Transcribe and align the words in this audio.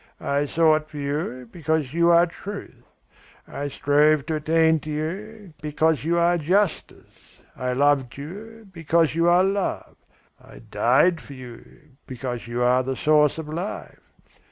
I 0.19 0.47
sought 0.47 0.89
for 0.89 0.97
you, 0.97 1.47
because 1.51 1.93
you 1.93 2.09
are 2.09 2.25
Truth; 2.25 2.81
I 3.47 3.67
strove 3.67 4.25
to 4.25 4.37
attain 4.37 4.79
to 4.79 4.89
you, 4.89 5.53
because 5.61 6.03
you 6.03 6.17
are 6.17 6.39
Justice; 6.39 7.41
I 7.55 7.73
loved 7.73 8.17
you, 8.17 8.67
because 8.73 9.13
you 9.13 9.29
are 9.29 9.43
Love; 9.43 9.95
I 10.43 10.57
died 10.57 11.21
for 11.21 11.33
you, 11.33 11.89
because 12.07 12.47
you 12.47 12.63
are 12.63 12.81
the 12.81 12.95
Source 12.95 13.37
of 13.37 13.47
Life. 13.47 13.99